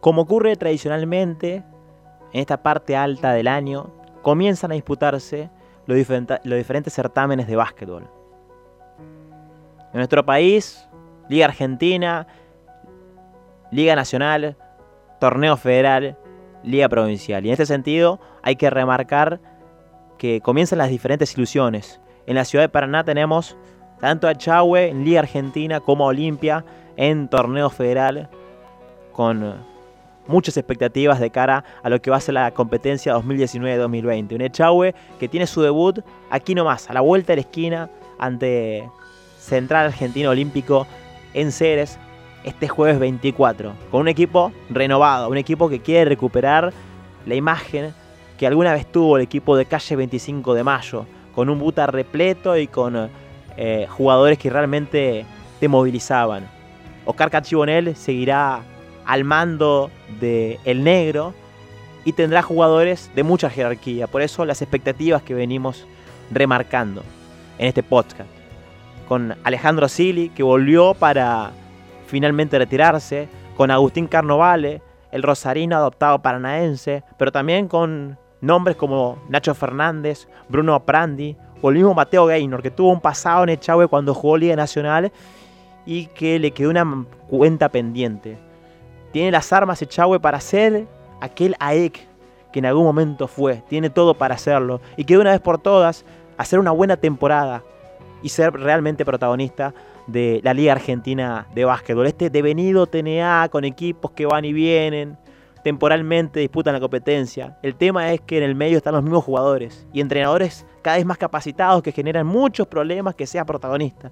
[0.00, 1.62] Como ocurre tradicionalmente
[2.32, 3.90] en esta parte alta del año,
[4.22, 5.50] comienzan a disputarse
[5.86, 8.08] los, diferentes certámenes de básquetbol.
[9.92, 10.88] En nuestro país,
[11.28, 12.26] Liga Argentina,
[13.70, 14.56] Liga Nacional,
[15.18, 16.16] Torneo Federal,
[16.62, 17.44] Liga Provincial.
[17.44, 19.40] Y en este sentido hay que remarcar
[20.16, 22.00] que comienzan las diferentes ilusiones.
[22.26, 23.56] En la ciudad de Paraná tenemos
[24.00, 26.64] tanto a Chahue en Liga Argentina como a Olimpia
[26.96, 28.30] en Torneo Federal
[29.12, 29.69] con
[30.30, 34.34] muchas expectativas de cara a lo que va a ser la competencia 2019-2020.
[34.34, 38.88] Un Echagüe que tiene su debut aquí nomás, a la vuelta de la esquina ante
[39.38, 40.86] Central Argentino Olímpico
[41.34, 41.98] en Ceres
[42.44, 46.72] este jueves 24, con un equipo renovado, un equipo que quiere recuperar
[47.26, 47.92] la imagen
[48.38, 52.56] que alguna vez tuvo el equipo de calle 25 de Mayo, con un buta repleto
[52.56, 53.10] y con
[53.58, 55.26] eh, jugadores que realmente
[55.58, 56.48] te movilizaban.
[57.04, 58.62] Oscar Cachibonel seguirá
[59.10, 61.34] al mando de El Negro
[62.04, 64.06] y tendrá jugadores de mucha jerarquía.
[64.06, 65.84] Por eso las expectativas que venimos
[66.30, 67.02] remarcando
[67.58, 68.30] en este podcast.
[69.08, 71.50] Con Alejandro Sili, que volvió para
[72.06, 79.56] finalmente retirarse, con Agustín Carnovale, el rosarino adoptado paranaense, pero también con nombres como Nacho
[79.56, 84.14] Fernández, Bruno Prandi o el mismo Mateo Gaynor, que tuvo un pasado en Echagüe cuando
[84.14, 85.10] jugó Liga Nacional
[85.84, 88.49] y que le quedó una cuenta pendiente.
[89.12, 90.86] Tiene las armas Echagüe para ser
[91.20, 92.08] aquel AEC
[92.52, 93.62] que en algún momento fue.
[93.68, 94.80] Tiene todo para hacerlo.
[94.96, 96.04] Y que de una vez por todas
[96.36, 97.62] hacer una buena temporada
[98.22, 99.74] y ser realmente protagonista
[100.06, 102.06] de la Liga Argentina de Básquetbol.
[102.06, 105.16] Este devenido TNA con equipos que van y vienen,
[105.62, 107.58] temporalmente disputan la competencia.
[107.62, 111.06] El tema es que en el medio están los mismos jugadores y entrenadores cada vez
[111.06, 114.10] más capacitados que generan muchos problemas que sea protagonista.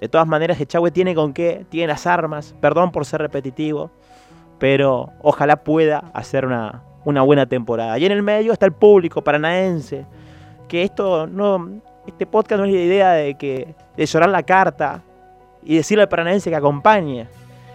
[0.00, 3.90] De todas maneras, Echagüe tiene con qué, tiene las armas, perdón por ser repetitivo,
[4.60, 7.98] pero ojalá pueda hacer una, una buena temporada.
[7.98, 10.06] Y en el medio está el público paranaense,
[10.68, 15.02] que esto no, este podcast no es la idea de que de llorar la carta
[15.64, 17.26] y decirle al paranaense que acompañe,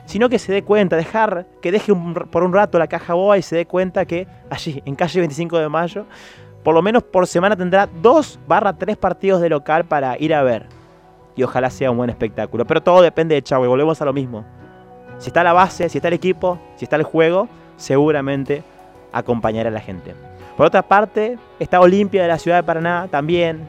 [0.05, 1.91] sino que se dé cuenta, dejar que deje
[2.31, 5.57] por un rato la caja boa y se dé cuenta que allí, en calle 25
[5.57, 6.05] de mayo,
[6.63, 10.43] por lo menos por semana tendrá dos barra tres partidos de local para ir a
[10.43, 10.67] ver
[11.35, 12.65] y ojalá sea un buen espectáculo.
[12.65, 14.45] Pero todo depende de Chavo y volvemos a lo mismo.
[15.19, 18.63] Si está la base, si está el equipo, si está el juego, seguramente
[19.11, 20.13] acompañará a la gente.
[20.57, 23.59] Por otra parte, está Olimpia de la ciudad de Paraná también,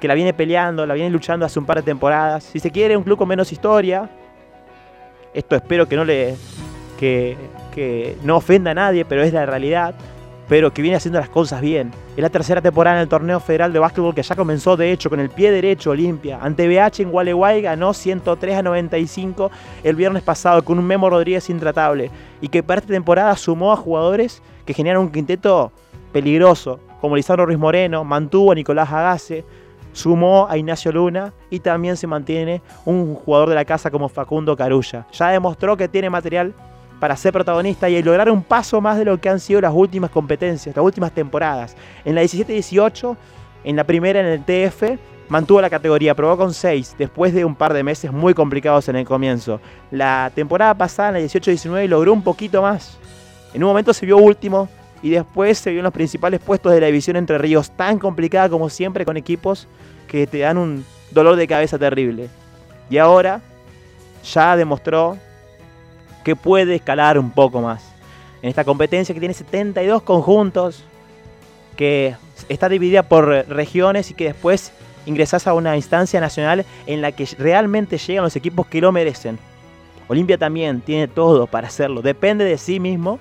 [0.00, 2.44] que la viene peleando, la viene luchando hace un par de temporadas.
[2.44, 4.08] Si se quiere, un club con menos historia.
[5.32, 6.36] Esto espero que no le.
[6.98, 7.36] que,
[7.74, 9.94] que no ofenda a nadie, pero es la realidad
[10.52, 11.90] pero que viene haciendo las cosas bien.
[12.14, 15.08] Es la tercera temporada en el torneo federal de básquetbol que ya comenzó de hecho
[15.08, 16.38] con el pie derecho Olimpia.
[16.42, 19.50] Ante BH en Gualeguay ganó 103 a 95
[19.82, 22.10] el viernes pasado con un Memo Rodríguez intratable
[22.42, 25.72] y que para esta temporada sumó a jugadores que generan un quinteto
[26.12, 29.46] peligroso, como Lisandro Ruiz Moreno, mantuvo a Nicolás Agase,
[29.94, 34.54] sumó a Ignacio Luna y también se mantiene un jugador de la casa como Facundo
[34.54, 35.06] Carulla.
[35.12, 36.52] Ya demostró que tiene material
[37.02, 40.08] para ser protagonista y lograr un paso más de lo que han sido las últimas
[40.08, 41.74] competencias, las últimas temporadas.
[42.04, 43.16] En la 17-18,
[43.64, 47.56] en la primera en el TF, mantuvo la categoría, probó con 6 después de un
[47.56, 49.60] par de meses muy complicados en el comienzo.
[49.90, 52.96] La temporada pasada, en la 18-19, logró un poquito más.
[53.52, 54.68] En un momento se vio último
[55.02, 58.48] y después se vio en los principales puestos de la división Entre Ríos, tan complicada
[58.48, 59.66] como siempre con equipos
[60.06, 62.28] que te dan un dolor de cabeza terrible.
[62.88, 63.40] Y ahora
[64.22, 65.18] ya demostró
[66.22, 67.92] que puede escalar un poco más.
[68.42, 70.84] En esta competencia que tiene 72 conjuntos,
[71.76, 72.14] que
[72.48, 74.72] está dividida por regiones y que después
[75.06, 79.38] ingresas a una instancia nacional en la que realmente llegan los equipos que lo merecen.
[80.08, 83.18] Olimpia también tiene todo para hacerlo, depende de sí mismo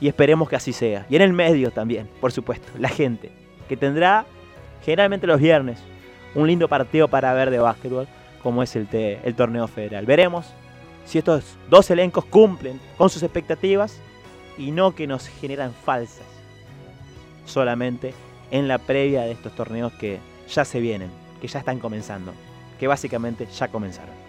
[0.00, 1.06] y esperemos que así sea.
[1.08, 3.30] Y en el medio también, por supuesto, la gente,
[3.68, 4.26] que tendrá
[4.84, 5.78] generalmente los viernes
[6.34, 8.06] un lindo partido para ver de básquetbol
[8.42, 10.06] como es el, el torneo federal.
[10.06, 10.46] Veremos
[11.06, 13.98] si estos dos elencos cumplen con sus expectativas
[14.58, 16.26] y no que nos generan falsas
[17.44, 18.12] solamente
[18.50, 20.18] en la previa de estos torneos que
[20.48, 21.10] ya se vienen,
[21.40, 22.32] que ya están comenzando,
[22.78, 24.25] que básicamente ya comenzaron.